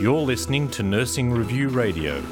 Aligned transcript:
You're 0.00 0.20
listening 0.20 0.70
to 0.72 0.82
Nursing 0.82 1.32
Review 1.32 1.68
Radio. 1.68 2.22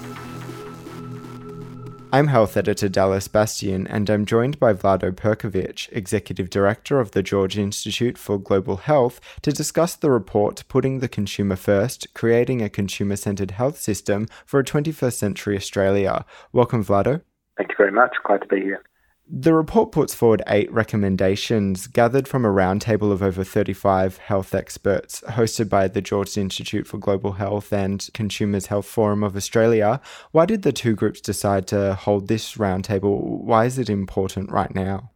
I'm 2.12 2.28
health 2.28 2.56
editor 2.56 2.88
Dallas 2.88 3.26
Bastian, 3.26 3.88
and 3.88 4.08
I'm 4.08 4.24
joined 4.24 4.60
by 4.60 4.72
Vlado 4.72 5.10
Perkovic, 5.10 5.88
executive 5.90 6.48
director 6.48 7.00
of 7.00 7.10
the 7.10 7.24
George 7.24 7.58
Institute 7.58 8.16
for 8.16 8.38
Global 8.38 8.76
Health, 8.76 9.20
to 9.42 9.50
discuss 9.50 9.96
the 9.96 10.12
report 10.12 10.62
Putting 10.68 11.00
the 11.00 11.08
Consumer 11.08 11.56
First 11.56 12.14
Creating 12.14 12.62
a 12.62 12.68
Consumer 12.68 13.16
Centered 13.16 13.50
Health 13.50 13.78
System 13.78 14.28
for 14.46 14.60
a 14.60 14.64
21st 14.64 15.14
Century 15.14 15.56
Australia. 15.56 16.24
Welcome, 16.52 16.84
Vlado. 16.84 17.22
Thank 17.56 17.70
you 17.70 17.76
very 17.76 17.90
much. 17.90 18.14
Glad 18.24 18.42
to 18.42 18.46
be 18.46 18.60
here. 18.60 18.82
The 19.26 19.54
report 19.54 19.90
puts 19.90 20.12
forward 20.14 20.42
eight 20.48 20.70
recommendations 20.70 21.86
gathered 21.86 22.28
from 22.28 22.44
a 22.44 22.50
roundtable 22.50 23.10
of 23.10 23.22
over 23.22 23.42
35 23.42 24.18
health 24.18 24.54
experts 24.54 25.22
hosted 25.22 25.70
by 25.70 25.88
the 25.88 26.02
George 26.02 26.36
Institute 26.36 26.86
for 26.86 26.98
Global 26.98 27.32
Health 27.32 27.72
and 27.72 28.06
Consumers 28.12 28.66
Health 28.66 28.84
Forum 28.84 29.24
of 29.24 29.34
Australia. 29.34 30.02
Why 30.32 30.44
did 30.44 30.60
the 30.60 30.72
two 30.72 30.94
groups 30.94 31.22
decide 31.22 31.66
to 31.68 31.94
hold 31.94 32.28
this 32.28 32.56
roundtable? 32.56 33.18
Why 33.22 33.64
is 33.64 33.78
it 33.78 33.88
important 33.88 34.50
right 34.50 34.74
now? 34.74 35.10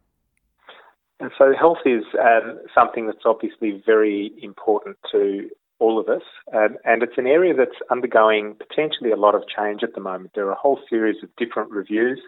And 1.19 1.29
so, 1.37 1.53
health 1.57 1.79
is 1.85 2.03
um, 2.19 2.59
something 2.73 3.05
that's 3.05 3.25
obviously 3.25 3.83
very 3.85 4.31
important 4.41 4.97
to 5.11 5.49
all 5.77 5.99
of 5.99 6.09
us, 6.09 6.23
um, 6.53 6.77
and 6.83 7.03
it's 7.03 7.17
an 7.17 7.27
area 7.27 7.53
that's 7.53 7.77
undergoing 7.91 8.55
potentially 8.55 9.11
a 9.11 9.17
lot 9.17 9.35
of 9.35 9.43
change 9.55 9.83
at 9.83 9.93
the 9.93 10.01
moment. 10.01 10.31
There 10.33 10.47
are 10.47 10.53
a 10.53 10.55
whole 10.55 10.79
series 10.89 11.17
of 11.21 11.29
different 11.37 11.71
reviews 11.71 12.19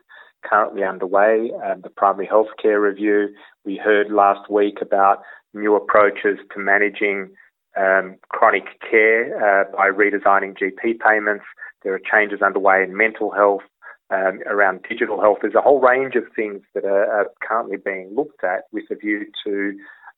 currently 0.47 0.83
underway. 0.83 1.51
The 1.83 1.89
primary 1.89 2.27
healthcare 2.27 2.81
review, 2.81 3.29
we 3.65 3.77
heard 3.77 4.11
last 4.11 4.49
week 4.49 4.79
about 4.81 5.21
new 5.53 5.75
approaches 5.75 6.39
to 6.53 6.59
managing 6.59 7.29
um, 7.77 8.17
chronic 8.29 8.65
care 8.89 9.35
uh, 9.37 9.63
by 9.75 9.89
redesigning 9.89 10.57
GP 10.57 10.99
payments. 10.99 11.45
There 11.83 11.93
are 11.93 12.01
changes 12.11 12.41
underway 12.41 12.83
in 12.83 12.95
mental 12.95 13.31
health, 13.31 13.61
um, 14.11 14.41
around 14.45 14.85
digital 14.87 15.21
health. 15.21 15.39
There's 15.41 15.55
a 15.55 15.61
whole 15.61 15.79
range 15.79 16.15
of 16.15 16.23
things 16.35 16.61
that 16.75 16.85
are, 16.85 17.05
are 17.05 17.27
currently 17.41 17.77
being 17.77 18.13
looked 18.15 18.43
at 18.43 18.63
with 18.71 18.83
a 18.91 18.95
view 18.95 19.25
to 19.45 19.73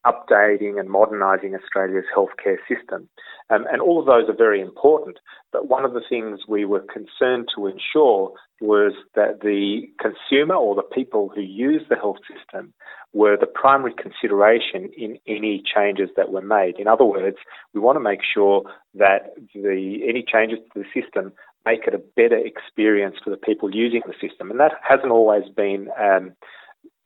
updating 0.06 0.80
and 0.80 0.90
modernising 0.90 1.56
Australia's 1.56 2.06
healthcare 2.16 2.58
system. 2.68 3.08
Um, 3.50 3.66
and 3.72 3.82
all 3.82 4.00
of 4.00 4.06
those 4.06 4.30
are 4.30 4.38
very 4.38 4.62
important. 4.62 5.18
But 5.52 5.70
one 5.70 5.86
of 5.86 5.94
the 5.94 6.02
things 6.08 6.42
we 6.48 6.66
were 6.66 6.82
concerned 6.82 7.50
to 7.56 7.68
ensure 7.68 8.34
was 8.62 8.94
that 9.16 9.42
the 9.42 9.82
consumer 10.00 10.56
or 10.56 10.76
the 10.76 10.82
people 10.82 11.32
who 11.34 11.42
use 11.42 11.84
the 11.90 11.96
health 11.96 12.18
system 12.28 12.74
were 13.14 13.38
the 13.38 13.46
primary 13.46 13.94
consideration 13.94 14.90
in 14.98 15.18
any 15.28 15.62
changes 15.64 16.10
that 16.16 16.32
were 16.32 16.42
made. 16.42 16.80
In 16.80 16.88
other 16.88 17.06
words, 17.06 17.38
we 17.74 17.80
want 17.80 17.96
to 17.98 18.00
make 18.00 18.22
sure 18.24 18.64
that 18.96 19.36
the 19.54 20.00
any 20.08 20.24
changes 20.26 20.60
to 20.74 20.84
the 20.84 21.02
system 21.02 21.32
make 21.66 21.88
it 21.88 21.94
a 21.94 22.02
better 22.16 22.38
experience 22.38 23.16
for 23.24 23.30
the 23.30 23.38
people 23.38 23.74
using 23.74 24.02
the 24.06 24.14
system. 24.28 24.52
And 24.52 24.60
that 24.60 24.74
hasn't 24.82 25.12
always 25.12 25.44
been 25.56 25.90
um, 26.00 26.34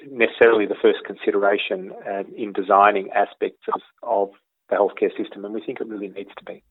necessarily 0.06 0.66
the 0.66 0.76
first 0.81 1.00
consideration 1.06 1.92
uh, 2.08 2.23
in 2.36 2.53
designing 2.53 3.09
aspects 3.12 3.64
of, 3.73 3.81
of 4.04 4.30
the 4.70 4.76
healthcare 4.76 5.16
system, 5.17 5.45
and 5.45 5.54
we 5.54 5.62
think 5.62 5.80
it 5.80 5.88
really 5.88 6.09
needs 6.09 6.31
to 6.38 6.44
be. 6.44 6.64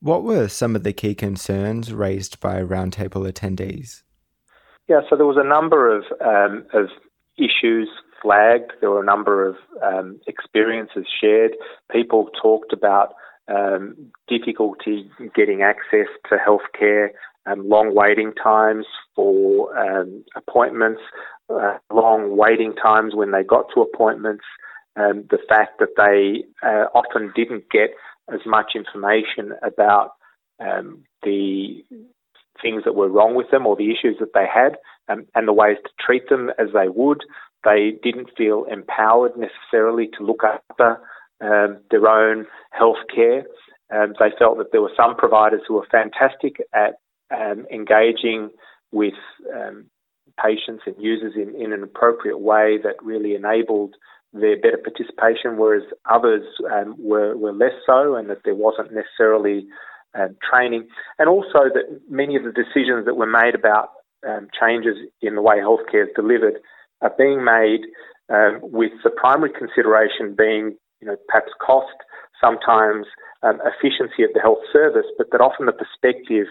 What 0.00 0.22
were 0.22 0.48
some 0.48 0.76
of 0.76 0.82
the 0.82 0.92
key 0.92 1.14
concerns 1.14 1.92
raised 1.92 2.40
by 2.40 2.60
roundtable 2.62 3.30
attendees? 3.30 4.02
Yeah, 4.88 5.00
so 5.08 5.16
there 5.16 5.26
was 5.26 5.38
a 5.38 5.48
number 5.48 5.96
of, 5.96 6.04
um, 6.20 6.66
of 6.74 6.88
issues 7.38 7.88
flagged. 8.22 8.72
There 8.80 8.90
were 8.90 9.02
a 9.02 9.06
number 9.06 9.46
of 9.48 9.56
um, 9.82 10.20
experiences 10.26 11.06
shared. 11.20 11.52
People 11.90 12.28
talked 12.40 12.72
about 12.72 13.14
um, 13.48 14.12
difficulty 14.28 15.10
getting 15.34 15.62
access 15.62 16.06
to 16.28 16.36
healthcare, 16.36 17.08
um, 17.46 17.68
long 17.68 17.94
waiting 17.94 18.32
times 18.42 18.86
for 19.14 19.76
um, 19.78 20.24
appointments, 20.36 21.00
uh, 21.50 21.78
long 21.92 22.36
waiting 22.36 22.74
times 22.74 23.14
when 23.14 23.30
they 23.30 23.42
got 23.42 23.66
to 23.74 23.80
appointments, 23.82 24.44
um, 24.96 25.24
the 25.30 25.38
fact 25.48 25.80
that 25.80 25.96
they 25.96 26.44
uh, 26.66 26.86
often 26.94 27.32
didn't 27.34 27.70
get 27.70 27.90
as 28.32 28.40
much 28.46 28.72
information 28.74 29.52
about 29.62 30.12
um, 30.60 31.04
the 31.22 31.84
things 32.62 32.82
that 32.84 32.94
were 32.94 33.08
wrong 33.08 33.34
with 33.34 33.50
them 33.50 33.66
or 33.66 33.76
the 33.76 33.90
issues 33.90 34.16
that 34.20 34.32
they 34.34 34.46
had 34.52 34.76
um, 35.08 35.26
and 35.34 35.48
the 35.48 35.52
ways 35.52 35.76
to 35.84 35.90
treat 36.04 36.28
them 36.28 36.50
as 36.58 36.68
they 36.72 36.88
would. 36.88 37.22
They 37.64 37.94
didn't 38.02 38.30
feel 38.36 38.64
empowered 38.70 39.32
necessarily 39.36 40.08
to 40.16 40.24
look 40.24 40.42
after 40.44 41.00
um, 41.40 41.78
their 41.90 42.06
own 42.06 42.46
health 42.70 42.98
care. 43.14 43.44
Um, 43.94 44.14
they 44.18 44.30
felt 44.38 44.58
that 44.58 44.72
there 44.72 44.82
were 44.82 44.92
some 44.96 45.16
providers 45.16 45.62
who 45.66 45.74
were 45.74 45.86
fantastic 45.90 46.56
at 46.72 46.94
um, 47.30 47.66
engaging 47.72 48.50
with 48.92 49.14
um, 49.54 49.86
patients 50.42 50.82
and 50.86 50.94
users 50.98 51.34
in, 51.36 51.54
in 51.54 51.72
an 51.72 51.82
appropriate 51.82 52.40
way 52.40 52.78
that 52.82 53.02
really 53.02 53.34
enabled 53.34 53.94
their 54.32 54.56
better 54.56 54.78
participation, 54.78 55.56
whereas 55.56 55.84
others 56.10 56.42
um, 56.72 56.96
were, 56.98 57.36
were 57.36 57.52
less 57.52 57.74
so, 57.86 58.16
and 58.16 58.28
that 58.28 58.38
there 58.44 58.54
wasn't 58.54 58.92
necessarily 58.92 59.66
um, 60.18 60.36
training. 60.42 60.88
And 61.18 61.28
also 61.28 61.70
that 61.72 62.00
many 62.10 62.36
of 62.36 62.42
the 62.42 62.52
decisions 62.52 63.04
that 63.06 63.16
were 63.16 63.26
made 63.26 63.54
about 63.54 63.90
um, 64.28 64.48
changes 64.58 64.96
in 65.22 65.34
the 65.36 65.42
way 65.42 65.56
healthcare 65.58 66.04
is 66.04 66.14
delivered 66.16 66.54
are 67.00 67.12
being 67.16 67.44
made 67.44 67.82
um, 68.32 68.58
with 68.62 68.92
the 69.04 69.10
primary 69.10 69.52
consideration 69.52 70.34
being, 70.36 70.76
you 71.00 71.06
know, 71.06 71.16
perhaps 71.28 71.52
cost, 71.64 71.94
sometimes 72.40 73.06
um, 73.42 73.60
efficiency 73.64 74.22
of 74.24 74.30
the 74.34 74.40
health 74.40 74.64
service, 74.72 75.06
but 75.18 75.30
that 75.30 75.40
often 75.40 75.66
the 75.66 75.72
perspective 75.72 76.46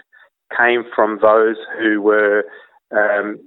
came 0.56 0.84
from 0.94 1.18
those 1.20 1.56
who 1.78 2.00
were 2.00 2.44
um, 2.92 3.38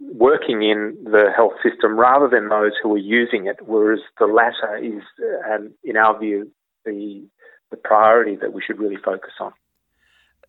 working 0.00 0.62
in 0.62 0.96
the 1.04 1.30
health 1.34 1.54
system 1.62 1.98
rather 1.98 2.28
than 2.28 2.48
those 2.48 2.72
who 2.82 2.94
are 2.94 2.98
using 2.98 3.46
it, 3.46 3.56
whereas 3.66 4.00
the 4.18 4.26
latter 4.26 4.76
is, 4.76 5.02
um, 5.52 5.72
in 5.82 5.96
our 5.96 6.18
view, 6.18 6.50
the, 6.84 7.26
the 7.70 7.76
priority 7.76 8.36
that 8.36 8.52
we 8.52 8.62
should 8.64 8.78
really 8.78 8.98
focus 9.02 9.32
on. 9.40 9.52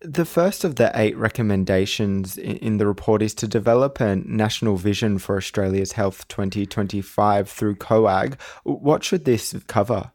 The 0.02 0.26
first 0.26 0.62
of 0.62 0.76
the 0.76 0.90
eight 0.94 1.16
recommendations 1.16 2.36
in 2.36 2.76
the 2.76 2.86
report 2.86 3.22
is 3.22 3.34
to 3.36 3.48
develop 3.48 3.98
a 3.98 4.16
national 4.16 4.76
vision 4.76 5.18
for 5.18 5.38
Australia's 5.38 5.92
Health 5.92 6.28
2025 6.28 7.48
through 7.48 7.76
COAG. 7.76 8.38
What 8.64 9.04
should 9.04 9.24
this 9.24 9.54
cover? 9.66 10.12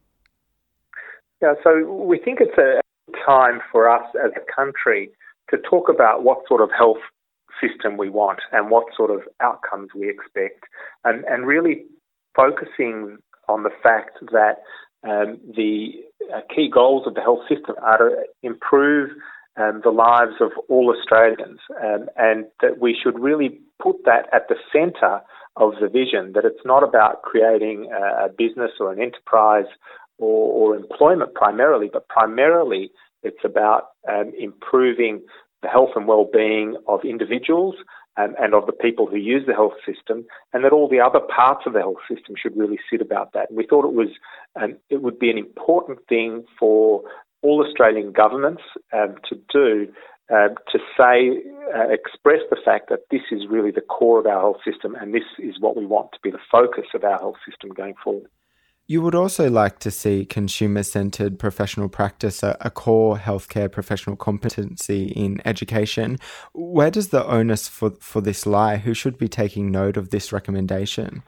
Yeah, 1.41 1.55
so 1.63 1.91
we 1.91 2.19
think 2.19 2.39
it's 2.41 2.57
a 2.59 2.81
time 3.25 3.59
for 3.71 3.89
us 3.89 4.05
as 4.23 4.31
a 4.35 4.55
country 4.55 5.09
to 5.49 5.57
talk 5.57 5.89
about 5.89 6.23
what 6.23 6.47
sort 6.47 6.61
of 6.61 6.69
health 6.77 7.01
system 7.61 7.97
we 7.97 8.09
want 8.09 8.39
and 8.51 8.69
what 8.69 8.85
sort 8.95 9.11
of 9.11 9.21
outcomes 9.39 9.89
we 9.95 10.09
expect, 10.09 10.65
and, 11.03 11.23
and 11.25 11.45
really 11.45 11.85
focusing 12.35 13.17
on 13.47 13.63
the 13.63 13.71
fact 13.83 14.17
that 14.31 14.57
um, 15.03 15.39
the 15.55 15.93
uh, 16.33 16.41
key 16.53 16.69
goals 16.71 17.07
of 17.07 17.15
the 17.15 17.21
health 17.21 17.41
system 17.49 17.75
are 17.81 17.97
to 17.97 18.23
improve 18.43 19.09
um, 19.57 19.81
the 19.83 19.89
lives 19.89 20.35
of 20.39 20.51
all 20.69 20.95
Australians, 20.95 21.59
um, 21.83 22.07
and 22.17 22.45
that 22.61 22.79
we 22.79 22.95
should 23.01 23.19
really 23.19 23.59
put 23.81 23.97
that 24.05 24.27
at 24.33 24.47
the 24.47 24.55
centre 24.71 25.21
of 25.57 25.73
the 25.81 25.89
vision. 25.89 26.31
That 26.33 26.45
it's 26.45 26.65
not 26.65 26.83
about 26.83 27.23
creating 27.23 27.91
a, 27.91 28.25
a 28.25 28.29
business 28.29 28.71
or 28.79 28.93
an 28.93 29.01
enterprise 29.01 29.65
or, 30.17 30.73
or, 30.73 30.75
employment 30.75 31.33
primarily, 31.33 31.89
but 31.91 32.07
primarily 32.07 32.91
it's 33.23 33.43
about 33.43 33.89
um, 34.07 34.31
improving 34.39 35.21
the 35.61 35.67
health 35.67 35.91
and 35.95 36.07
well-being 36.07 36.75
of 36.87 37.03
individuals 37.03 37.75
and, 38.17 38.35
and, 38.39 38.53
of 38.53 38.65
the 38.65 38.73
people 38.73 39.07
who 39.07 39.15
use 39.15 39.45
the 39.47 39.53
health 39.53 39.73
system, 39.85 40.25
and 40.51 40.65
that 40.65 40.73
all 40.73 40.89
the 40.89 40.99
other 40.99 41.19
parts 41.19 41.61
of 41.65 41.73
the 41.73 41.79
health 41.79 42.03
system 42.09 42.35
should 42.35 42.57
really 42.57 42.79
sit 42.89 43.01
about 43.01 43.31
that. 43.33 43.49
And 43.49 43.57
we 43.57 43.65
thought 43.65 43.85
it 43.85 43.93
was 43.93 44.09
um, 44.61 44.75
it 44.89 45.01
would 45.01 45.17
be 45.17 45.29
an 45.29 45.37
important 45.37 45.99
thing 46.09 46.43
for 46.59 47.03
all 47.41 47.65
Australian 47.65 48.11
governments 48.11 48.63
um, 48.93 49.15
to 49.29 49.39
do 49.51 49.91
uh, 50.31 50.47
to 50.71 50.79
say, 50.97 51.43
uh, 51.75 51.89
express 51.89 52.39
the 52.49 52.57
fact 52.63 52.89
that 52.89 53.01
this 53.11 53.21
is 53.31 53.41
really 53.49 53.71
the 53.71 53.81
core 53.81 54.17
of 54.17 54.25
our 54.25 54.39
health 54.39 54.61
system, 54.63 54.95
and 54.95 55.13
this 55.13 55.23
is 55.39 55.59
what 55.59 55.75
we 55.75 55.85
want 55.85 56.09
to 56.13 56.19
be 56.23 56.31
the 56.31 56.39
focus 56.49 56.85
of 56.93 57.03
our 57.03 57.19
health 57.19 57.35
system 57.45 57.69
going 57.71 57.95
forward. 58.01 58.29
You 58.91 59.01
would 59.03 59.15
also 59.15 59.49
like 59.49 59.79
to 59.79 59.89
see 59.89 60.25
consumer 60.25 60.83
centered 60.83 61.39
professional 61.39 61.87
practice 61.87 62.43
a, 62.43 62.57
a, 62.59 62.69
core 62.69 63.15
healthcare 63.15 63.71
professional 63.71 64.17
competency 64.17 65.05
in 65.05 65.41
education. 65.45 66.17
Where 66.51 66.91
does 66.91 67.07
the 67.07 67.25
onus 67.25 67.69
for, 67.69 67.91
for 68.01 68.19
this 68.19 68.45
lie? 68.45 68.75
Who 68.75 68.93
should 68.93 69.17
be 69.17 69.29
taking 69.29 69.71
note 69.71 69.95
of 69.95 70.09
this 70.09 70.33
recommendation? 70.33 71.23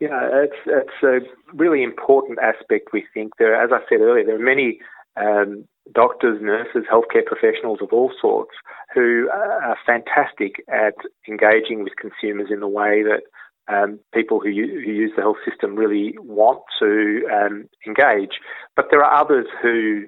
Yeah, 0.00 0.20
it's, 0.34 0.60
it's 0.66 1.02
a 1.02 1.20
really 1.54 1.82
important 1.82 2.38
aspect, 2.40 2.90
we 2.92 3.06
think. 3.14 3.38
There, 3.38 3.56
as 3.56 3.70
I 3.72 3.78
said 3.88 4.02
earlier, 4.02 4.26
there 4.26 4.36
are 4.36 4.38
many 4.38 4.78
um, 5.16 5.64
doctors, 5.94 6.42
nurses, 6.42 6.84
healthcare 6.92 7.24
professionals 7.24 7.78
of 7.80 7.88
all 7.94 8.12
sorts 8.20 8.52
who 8.94 9.30
are 9.32 9.78
fantastic 9.86 10.62
at 10.68 10.96
engaging 11.26 11.84
with 11.84 11.94
consumers 11.96 12.48
in 12.50 12.60
the 12.60 12.68
way 12.68 13.02
that 13.02 13.22
um, 13.68 14.00
people 14.12 14.40
who, 14.40 14.50
who, 14.50 14.90
use 14.90 15.12
the 15.16 15.22
health 15.22 15.36
system 15.48 15.76
really 15.76 16.14
want 16.18 16.60
to 16.80 17.22
um, 17.32 17.68
engage. 17.86 18.40
But 18.76 18.86
there 18.90 19.02
are 19.04 19.20
others 19.20 19.46
who 19.62 20.04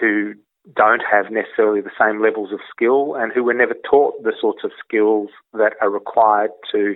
who 0.00 0.34
don't 0.76 1.02
have 1.10 1.30
necessarily 1.30 1.80
the 1.80 1.90
same 2.00 2.22
levels 2.22 2.52
of 2.52 2.60
skill 2.70 3.14
and 3.16 3.32
who 3.32 3.42
were 3.42 3.54
never 3.54 3.74
taught 3.88 4.22
the 4.22 4.32
sorts 4.40 4.60
of 4.64 4.70
skills 4.78 5.28
that 5.52 5.74
are 5.80 5.90
required 5.90 6.50
to 6.70 6.94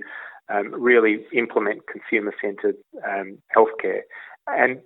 um, 0.49 0.73
really 0.73 1.25
implement 1.33 1.83
consumer 1.89 2.33
centred 2.41 2.77
um, 3.09 3.39
healthcare. 3.57 4.03
And 4.47 4.81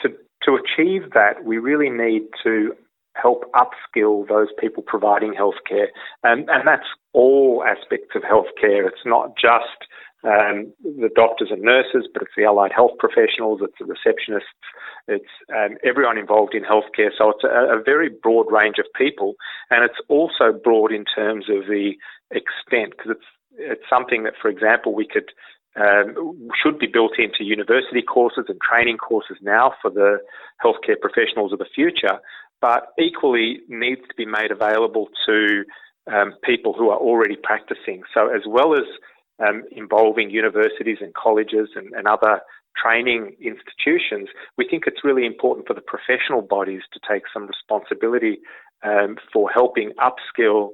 to, 0.00 0.08
to 0.42 0.58
achieve 0.58 1.12
that, 1.14 1.44
we 1.44 1.58
really 1.58 1.90
need 1.90 2.22
to 2.42 2.72
help 3.14 3.44
upskill 3.52 4.26
those 4.28 4.48
people 4.60 4.82
providing 4.84 5.34
healthcare. 5.34 5.86
And, 6.22 6.48
and 6.50 6.66
that's 6.66 6.86
all 7.12 7.64
aspects 7.66 8.14
of 8.14 8.22
healthcare. 8.22 8.86
It's 8.86 9.04
not 9.04 9.36
just 9.40 9.86
um, 10.24 10.72
the 10.82 11.10
doctors 11.14 11.48
and 11.50 11.62
nurses, 11.62 12.08
but 12.12 12.22
it's 12.22 12.32
the 12.36 12.44
allied 12.44 12.72
health 12.74 12.98
professionals, 12.98 13.60
it's 13.62 13.78
the 13.78 13.84
receptionists, 13.84 14.42
it's 15.06 15.30
um, 15.54 15.76
everyone 15.84 16.18
involved 16.18 16.54
in 16.54 16.64
healthcare. 16.64 17.10
So 17.16 17.30
it's 17.30 17.44
a, 17.44 17.78
a, 17.78 17.82
very 17.82 18.08
broad 18.10 18.50
range 18.50 18.76
of 18.78 18.86
people, 18.96 19.34
and 19.70 19.84
it's 19.84 20.00
also 20.08 20.52
broad 20.52 20.92
in 20.92 21.04
terms 21.04 21.46
of 21.48 21.66
the 21.66 21.92
extent 22.30 22.94
because 22.96 23.12
it's 23.12 23.26
it's 23.60 23.82
something 23.90 24.22
that, 24.22 24.34
for 24.40 24.48
example, 24.48 24.94
we 24.94 25.06
could 25.06 25.30
um, 25.76 26.48
should 26.60 26.78
be 26.78 26.86
built 26.86 27.12
into 27.18 27.44
university 27.44 28.02
courses 28.02 28.44
and 28.48 28.58
training 28.60 28.96
courses 28.96 29.36
now 29.42 29.74
for 29.80 29.90
the 29.90 30.18
healthcare 30.64 30.98
professionals 31.00 31.52
of 31.52 31.58
the 31.58 31.66
future, 31.74 32.18
but 32.60 32.88
equally 32.98 33.60
needs 33.68 34.00
to 34.02 34.14
be 34.16 34.26
made 34.26 34.50
available 34.50 35.08
to 35.26 35.64
um, 36.12 36.34
people 36.42 36.72
who 36.72 36.90
are 36.90 36.98
already 36.98 37.36
practicing. 37.36 38.02
So 38.14 38.28
as 38.28 38.42
well 38.46 38.74
as 38.74 38.84
um, 39.46 39.64
involving 39.72 40.30
universities 40.30 40.98
and 41.00 41.14
colleges 41.14 41.70
and, 41.74 41.92
and 41.94 42.06
other 42.06 42.40
training 42.76 43.36
institutions, 43.40 44.28
we 44.56 44.66
think 44.68 44.84
it's 44.86 45.04
really 45.04 45.26
important 45.26 45.66
for 45.66 45.74
the 45.74 45.80
professional 45.80 46.42
bodies 46.42 46.82
to 46.92 47.00
take 47.10 47.22
some 47.32 47.46
responsibility 47.46 48.38
um, 48.82 49.16
for 49.32 49.50
helping 49.50 49.92
upskill 49.98 50.70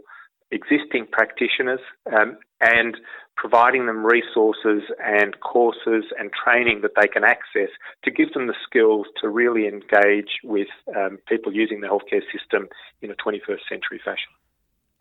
existing 0.50 1.06
practitioners 1.10 1.80
um, 2.14 2.36
and 2.60 2.96
providing 3.36 3.86
them 3.86 4.04
resources 4.04 4.82
and 5.02 5.40
courses 5.40 6.04
and 6.18 6.30
training 6.32 6.80
that 6.82 6.92
they 7.00 7.08
can 7.08 7.24
access 7.24 7.70
to 8.04 8.10
give 8.10 8.32
them 8.32 8.46
the 8.46 8.54
skills 8.64 9.06
to 9.20 9.28
really 9.28 9.66
engage 9.66 10.38
with 10.44 10.68
um, 10.96 11.18
people 11.28 11.52
using 11.52 11.80
the 11.80 11.88
healthcare 11.88 12.22
system 12.32 12.68
in 13.02 13.10
a 13.10 13.14
21st 13.14 13.66
century 13.68 14.00
fashion. 14.04 14.30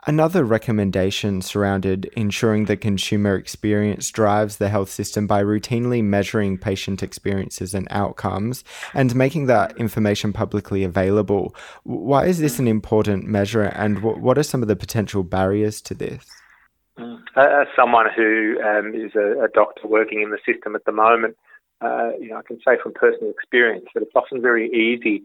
Another 0.05 0.43
recommendation 0.43 1.41
surrounded 1.41 2.11
ensuring 2.17 2.65
the 2.65 2.75
consumer 2.75 3.35
experience 3.35 4.11
drives 4.11 4.57
the 4.57 4.67
health 4.67 4.89
system 4.89 5.27
by 5.27 5.41
routinely 5.41 6.03
measuring 6.03 6.57
patient 6.57 7.01
experiences 7.01 7.73
and 7.73 7.87
outcomes 7.89 8.65
and 8.93 9.15
making 9.15 9.45
that 9.45 9.77
information 9.77 10.33
publicly 10.33 10.83
available. 10.83 11.55
Why 11.83 12.25
is 12.25 12.39
this 12.39 12.59
an 12.59 12.67
important 12.67 13.27
measure 13.27 13.63
and 13.63 14.03
what 14.03 14.37
are 14.37 14.43
some 14.43 14.61
of 14.61 14.67
the 14.67 14.75
potential 14.75 15.23
barriers 15.23 15.79
to 15.83 15.93
this? 15.93 16.25
Mm. 16.99 17.19
As 17.37 17.67
someone 17.73 18.07
who 18.13 18.59
um, 18.61 18.93
is 18.93 19.15
a, 19.15 19.45
a, 19.45 19.47
doctor 19.53 19.87
working 19.87 20.21
in 20.21 20.29
the 20.29 20.37
system 20.45 20.75
at 20.75 20.85
the 20.85 20.91
moment, 20.91 21.35
uh, 21.81 22.11
you 22.19 22.29
know, 22.29 22.37
I 22.37 22.43
can 22.43 22.57
say 22.57 22.77
from 22.83 22.93
personal 22.93 23.31
experience 23.31 23.85
that 23.95 24.03
it's 24.03 24.11
often 24.15 24.41
very 24.41 24.69
easy 24.69 25.23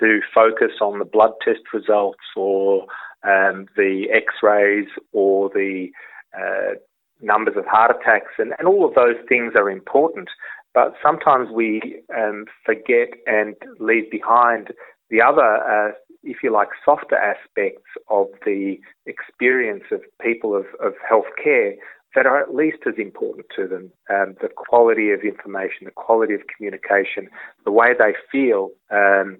to 0.00 0.20
focus 0.34 0.72
on 0.82 0.98
the 0.98 1.06
blood 1.06 1.32
test 1.42 1.60
results 1.72 2.18
or 2.34 2.86
um, 3.24 3.66
the 3.76 4.06
x-rays 4.12 4.88
or 5.12 5.48
the 5.50 5.88
uh, 6.36 6.74
numbers 7.20 7.54
of 7.56 7.64
heart 7.66 7.90
attacks, 7.90 8.32
and, 8.38 8.52
and 8.58 8.68
all 8.68 8.86
of 8.86 8.94
those 8.94 9.16
things 9.28 9.52
are 9.56 9.70
important. 9.70 10.28
But 10.74 10.94
sometimes 11.02 11.48
we 11.50 12.02
um, 12.14 12.44
forget 12.64 13.08
and 13.26 13.54
leave 13.80 14.10
behind 14.10 14.72
the 15.08 15.22
other, 15.22 15.42
uh, 15.42 15.92
if 16.22 16.38
you 16.42 16.52
like, 16.52 16.68
softer 16.84 17.16
aspects 17.16 17.88
of 18.10 18.26
the 18.44 18.78
experience 19.06 19.84
of 19.90 20.00
people 20.20 20.54
of, 20.54 20.66
of 20.84 20.92
healthcare 21.10 21.76
that 22.14 22.26
are 22.26 22.40
at 22.40 22.54
least 22.54 22.78
as 22.86 22.94
important 22.98 23.46
to 23.54 23.66
them. 23.66 23.90
Um, 24.10 24.36
the 24.40 24.48
quality 24.54 25.12
of 25.12 25.20
information, 25.20 25.84
the 25.84 25.90
quality 25.92 26.34
of 26.34 26.40
communication, 26.54 27.28
the 27.64 27.70
way 27.72 27.92
they 27.98 28.14
feel. 28.30 28.70
Um, 28.90 29.38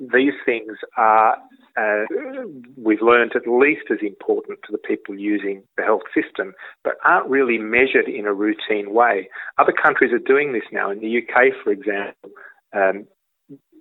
these 0.00 0.34
things 0.44 0.76
are 0.96 1.36
uh, 1.76 2.04
we've 2.76 3.02
learned 3.02 3.32
at 3.34 3.48
least 3.48 3.90
as 3.90 3.98
important 4.00 4.60
to 4.64 4.72
the 4.72 4.78
people 4.78 5.18
using 5.18 5.62
the 5.76 5.82
health 5.82 6.02
system, 6.14 6.54
but 6.84 6.94
aren't 7.04 7.28
really 7.28 7.58
measured 7.58 8.08
in 8.08 8.26
a 8.26 8.32
routine 8.32 8.94
way. 8.94 9.28
Other 9.58 9.72
countries 9.72 10.12
are 10.12 10.18
doing 10.18 10.52
this 10.52 10.62
now. 10.72 10.90
In 10.90 11.00
the 11.00 11.18
UK, 11.18 11.52
for 11.62 11.72
example, 11.72 12.30
um, 12.72 13.06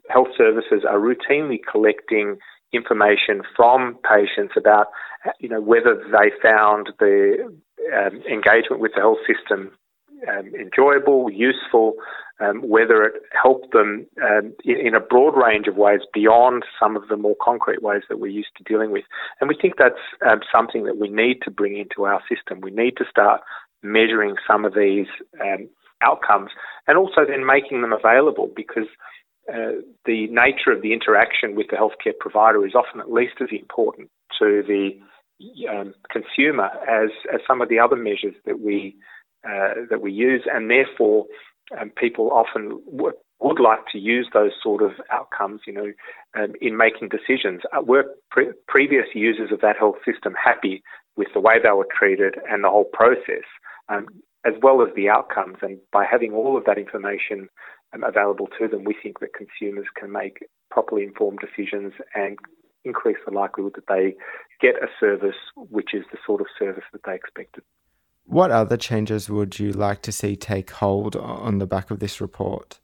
health 0.10 0.30
services 0.38 0.84
are 0.90 0.98
routinely 0.98 1.60
collecting 1.72 2.38
information 2.74 3.44
from 3.56 3.98
patients 4.04 4.54
about, 4.58 4.88
you 5.40 5.48
know, 5.48 5.62
whether 5.62 5.96
they 5.96 6.32
found 6.42 6.90
the 7.00 7.54
um, 7.96 8.22
engagement 8.30 8.80
with 8.80 8.94
the 8.96 9.02
health 9.02 9.20
system 9.28 9.72
um, 10.28 10.52
enjoyable, 10.56 11.30
useful, 11.30 11.94
um, 12.40 12.62
whether 12.68 13.04
it 13.04 13.14
helped 13.42 13.72
them 13.72 14.08
um, 14.22 14.54
in, 14.66 14.88
in, 14.88 14.96
a 14.96 15.00
broad 15.00 15.38
range 15.38 15.68
of 15.68 15.76
ways 15.76 16.02
beyond 16.14 16.64
some 16.80 16.98
of 16.98 17.08
the 17.08 17.18
more 17.18 17.36
concrete 17.42 17.82
ways 17.82 18.02
that 18.10 18.20
we're 18.20 18.28
used 18.28 18.50
to 18.58 18.64
dealing 18.64 18.92
with. 18.92 19.04
And 19.40 19.48
we 19.48 19.56
think 19.60 19.76
that's 19.78 19.96
um, 20.28 20.40
something 20.52 20.84
that 20.86 20.98
we 20.98 21.10
need 21.10 21.42
to 21.44 21.52
bring 21.52 21.78
into 21.78 22.06
our 22.06 22.22
system. 22.28 22.62
We 22.62 22.72
need 22.72 22.98
to 22.98 23.06
start 23.10 23.42
measuring 23.84 24.36
some 24.48 24.66
of 24.66 24.74
these 24.74 25.08
um, 25.42 25.70
outcomes 26.02 26.52
and 26.88 26.98
also 26.98 27.22
then 27.28 27.46
making 27.46 27.82
them 27.82 27.94
available 27.94 28.50
because 28.56 28.88
uh, 29.50 29.84
the 30.06 30.28
nature 30.28 30.72
of 30.72 30.82
the 30.82 30.94
interaction 30.94 31.56
with 31.56 31.68
the 31.70 31.76
healthcare 31.76 32.18
provider 32.20 32.66
is 32.66 32.76
often 32.76 33.02
at 33.02 33.12
least 33.12 33.36
as 33.42 33.50
important 33.52 34.10
to 34.40 34.64
the 34.68 34.92
um, 35.70 35.94
consumer 36.10 36.70
as, 36.90 37.10
as 37.34 37.42
some 37.46 37.62
of 37.62 37.70
the 37.70 37.80
other 37.80 37.96
measures 37.96 38.36
that 38.46 38.60
we 38.60 38.96
uh, 39.46 39.74
that 39.90 40.02
we 40.02 40.14
use, 40.14 40.44
and 40.50 40.70
therefore 40.70 41.26
um, 41.80 41.90
people 41.92 42.32
often 42.32 42.82
w- 42.92 43.18
would 43.40 43.60
like 43.60 43.86
to 43.92 44.00
use 44.00 44.30
those 44.34 44.52
sort 44.62 44.82
of 44.82 44.92
outcomes, 45.12 45.62
you 45.68 45.74
know, 45.74 45.92
um, 46.36 46.54
in 46.62 46.78
making 46.78 47.10
decisions. 47.10 47.62
Uh, 47.76 47.82
were 47.82 48.06
pre- 48.32 48.54
previous 48.68 49.06
users 49.14 49.52
of 49.52 49.62
that 49.62 49.78
health 49.78 49.98
system 50.06 50.34
happy 50.42 50.82
with 51.16 51.28
the 51.34 51.40
way 51.40 51.56
they 51.62 51.72
were 51.72 51.88
treated 51.98 52.36
and 52.50 52.64
the 52.64 52.70
whole 52.70 52.90
process, 52.92 53.46
um, 53.90 54.08
as 54.46 54.54
well 54.62 54.82
as 54.82 54.90
the 54.96 55.10
outcomes? 55.10 55.58
And 55.62 55.80
by 55.92 56.06
having 56.10 56.34
all 56.34 56.58
of 56.58 56.66
that 56.66 56.78
information 56.78 57.50
um, 57.94 58.04
available 58.04 58.48
to 58.60 58.68
them, 58.68 58.84
we 58.84 58.96
think 59.02 59.20
that 59.20 59.34
consumers 59.34 59.88
can 60.00 60.12
make 60.12 60.40
properly 60.72 61.04
informed 61.04 61.40
decisions 61.40 61.94
and 62.16 62.38
increase 62.86 63.18
the 63.26 63.34
likelihood 63.34 63.74
that 63.76 63.88
they 63.88 64.16
get 64.62 64.76
a 64.82 64.88
service 65.00 65.36
which 65.56 65.94
is 65.94 66.04
the 66.12 66.18
sort 66.26 66.42
of 66.42 66.48
service 66.58 66.84
that 66.92 67.02
they 67.06 67.16
expected. 67.16 67.64
What 68.26 68.52
other 68.52 68.78
changes 68.78 69.30
would 69.30 69.60
you 69.60 69.72
like 69.72 70.02
to 70.04 70.12
see 70.12 70.36
take 70.36 70.72
hold 70.72 71.16
on 71.16 71.60
the 71.60 71.68
back 71.68 71.92
of 71.92 72.00
this 72.00 72.22
report? 72.22 72.80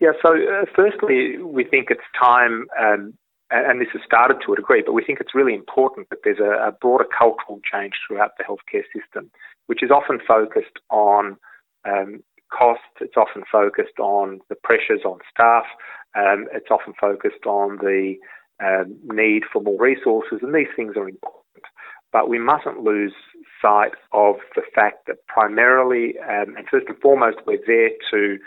Yeah, 0.00 0.12
so 0.22 0.32
uh, 0.32 0.64
firstly, 0.74 1.36
we 1.42 1.62
think 1.62 1.88
it's 1.90 2.00
time, 2.18 2.66
um, 2.80 3.12
and 3.50 3.80
this 3.80 3.88
has 3.92 4.00
started 4.04 4.38
to 4.46 4.54
a 4.54 4.56
degree, 4.56 4.82
but 4.84 4.94
we 4.94 5.04
think 5.04 5.20
it's 5.20 5.34
really 5.34 5.54
important 5.54 6.08
that 6.08 6.20
there's 6.24 6.38
a, 6.38 6.68
a, 6.68 6.72
broader 6.72 7.04
cultural 7.04 7.60
change 7.70 7.92
throughout 8.08 8.30
the 8.38 8.44
healthcare 8.44 8.84
system, 8.96 9.30
which 9.66 9.82
is 9.82 9.90
often 9.90 10.18
focused 10.26 10.78
on 10.88 11.36
um, 11.84 12.22
costs, 12.50 12.84
it's 13.02 13.16
often 13.16 13.42
focused 13.52 13.98
on 13.98 14.40
the 14.48 14.54
pressures 14.54 15.02
on 15.04 15.18
staff, 15.30 15.64
um, 16.16 16.46
it's 16.52 16.70
often 16.70 16.94
focused 16.98 17.44
on 17.44 17.76
the 17.78 18.14
um, 18.64 18.96
need 19.04 19.42
for 19.52 19.60
more 19.62 19.78
resources, 19.78 20.38
and 20.40 20.54
these 20.54 20.72
things 20.74 20.96
are 20.96 21.08
important. 21.08 21.64
But 22.10 22.28
we 22.28 22.38
mustn't 22.38 22.82
lose 22.82 23.14
sight 23.60 23.92
of 24.12 24.36
the 24.54 24.62
fact 24.74 25.06
that 25.06 25.26
primarily 25.26 26.14
um, 26.18 26.56
and 26.56 26.66
first 26.70 26.86
and 26.88 26.98
foremost, 26.98 27.38
we're 27.46 27.58
there 27.66 27.90
to 28.10 28.38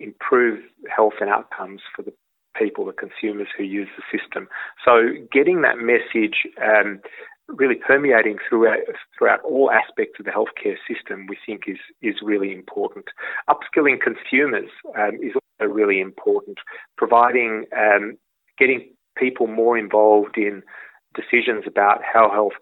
improve 0.00 0.60
health 0.94 1.14
and 1.20 1.30
outcomes 1.30 1.80
for 1.94 2.02
the 2.02 2.12
people, 2.56 2.84
the 2.84 2.92
consumers 2.92 3.48
who 3.56 3.64
use 3.64 3.88
the 3.96 4.18
system. 4.18 4.48
So 4.84 5.08
getting 5.32 5.62
that 5.62 5.78
message 5.78 6.46
um, 6.62 7.00
really 7.48 7.74
permeating 7.74 8.38
throughout 8.48 8.78
throughout 9.16 9.40
all 9.42 9.70
aspects 9.70 10.18
of 10.18 10.26
the 10.26 10.30
healthcare 10.30 10.76
system, 10.88 11.26
we 11.28 11.36
think 11.44 11.62
is 11.66 11.78
is 12.00 12.16
really 12.22 12.52
important. 12.52 13.06
Upskilling 13.48 14.00
consumers 14.00 14.70
um, 14.98 15.16
is 15.22 15.32
also 15.34 15.72
really 15.72 16.00
important. 16.00 16.58
Providing 16.96 17.64
um, 17.76 18.16
getting 18.58 18.90
people 19.16 19.46
more 19.46 19.76
involved 19.76 20.36
in 20.36 20.62
decisions 21.14 21.64
about 21.66 22.00
how 22.02 22.30
health 22.30 22.52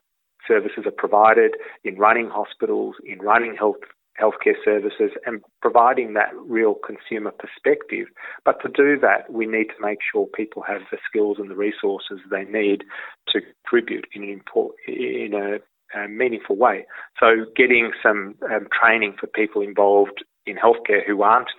services 0.47 0.85
are 0.87 0.91
provided 0.91 1.53
in 1.85 1.97
running 1.97 2.29
hospitals, 2.29 2.97
in 3.05 3.19
running 3.19 3.57
health 3.57 3.77
healthcare 4.21 4.57
services 4.65 5.13
and 5.25 5.41
providing 5.63 6.15
that 6.15 6.31
real 6.45 6.75
consumer 6.75 7.31
perspective. 7.31 8.07
But 8.45 8.61
to 8.63 8.69
do 8.69 9.01
that, 9.01 9.33
we 9.33 9.47
need 9.47 9.69
to 9.69 9.81
make 9.81 9.99
sure 10.13 10.27
people 10.27 10.63
have 10.67 10.83
the 10.91 10.99
skills 11.09 11.39
and 11.39 11.51
the 11.51 11.57
resources 11.57 12.19
they 12.31 12.45
need 12.45 12.85
to 13.29 13.41
contribute 13.41 14.07
in 14.15 14.25
an 14.25 14.29
import, 14.29 14.75
in 14.87 15.33
a, 15.35 15.99
a 15.99 16.09
meaningful 16.09 16.57
way. 16.57 16.87
So, 17.19 17.47
getting 17.57 17.93
some 18.03 18.35
um, 18.53 18.69
training 18.79 19.17
for 19.19 19.27
people 19.27 19.63
involved 19.63 20.25
in 20.47 20.57
healthcare 20.57 21.07
who 21.07 21.23
aren't 21.23 21.51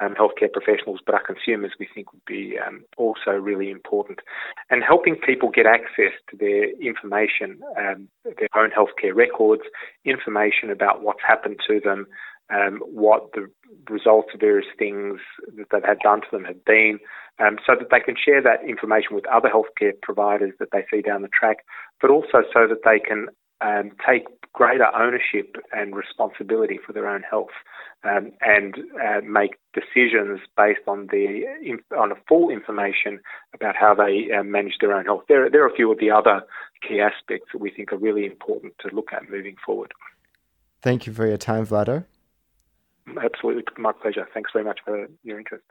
um, 0.00 0.14
healthcare 0.14 0.52
professionals, 0.52 1.00
but 1.04 1.14
our 1.14 1.22
consumers, 1.22 1.72
we 1.78 1.88
think 1.94 2.12
would 2.12 2.24
be 2.24 2.56
um, 2.58 2.84
also 2.96 3.32
really 3.32 3.70
important. 3.70 4.20
And 4.70 4.82
helping 4.82 5.16
people 5.16 5.50
get 5.50 5.66
access 5.66 6.12
to 6.30 6.36
their 6.36 6.70
information, 6.80 7.60
um, 7.78 8.08
their 8.24 8.48
own 8.56 8.70
healthcare 8.70 9.14
records, 9.14 9.62
information 10.04 10.70
about 10.70 11.02
what's 11.02 11.22
happened 11.26 11.60
to 11.68 11.80
them, 11.80 12.06
um, 12.52 12.80
what 12.84 13.30
the 13.32 13.48
results 13.88 14.28
of 14.34 14.40
various 14.40 14.66
things 14.78 15.20
that 15.56 15.66
they've 15.70 15.84
had 15.84 16.00
done 16.00 16.20
to 16.20 16.26
them 16.32 16.44
have 16.44 16.64
been, 16.64 16.98
um, 17.38 17.58
so 17.64 17.74
that 17.78 17.88
they 17.90 18.00
can 18.00 18.16
share 18.16 18.42
that 18.42 18.64
information 18.68 19.14
with 19.14 19.26
other 19.26 19.48
healthcare 19.48 19.92
providers 20.02 20.52
that 20.58 20.68
they 20.72 20.84
see 20.90 21.00
down 21.00 21.22
the 21.22 21.28
track, 21.28 21.58
but 22.00 22.10
also 22.10 22.42
so 22.52 22.66
that 22.66 22.82
they 22.84 22.98
can 22.98 23.28
um, 23.60 23.92
take 24.06 24.26
greater 24.52 24.86
ownership 24.94 25.56
and 25.72 25.94
responsibility 25.94 26.78
for 26.84 26.92
their 26.92 27.08
own 27.08 27.22
health 27.22 27.50
um, 28.04 28.32
and 28.40 28.76
uh, 29.02 29.20
make 29.22 29.56
decisions 29.72 30.40
based 30.56 30.80
on 30.86 31.08
the 31.12 31.44
on 31.96 32.12
a 32.12 32.16
full 32.28 32.50
information 32.50 33.20
about 33.54 33.76
how 33.76 33.94
they 33.94 34.28
uh, 34.32 34.42
manage 34.42 34.74
their 34.80 34.92
own 34.92 35.04
health. 35.04 35.22
There, 35.28 35.48
there 35.50 35.62
are 35.62 35.68
a 35.68 35.74
few 35.74 35.90
of 35.92 35.98
the 35.98 36.10
other 36.10 36.42
key 36.86 37.00
aspects 37.00 37.48
that 37.52 37.60
we 37.60 37.70
think 37.70 37.92
are 37.92 37.98
really 37.98 38.26
important 38.26 38.74
to 38.80 38.94
look 38.94 39.12
at 39.12 39.30
moving 39.30 39.56
forward. 39.64 39.92
Thank 40.82 41.06
you 41.06 41.12
for 41.12 41.26
your 41.26 41.36
time, 41.36 41.66
Vlado. 41.66 42.04
Absolutely, 43.22 43.64
my 43.76 43.92
pleasure. 43.92 44.26
Thanks 44.32 44.50
very 44.52 44.64
much 44.64 44.80
for 44.84 45.06
your 45.22 45.38
interest. 45.38 45.64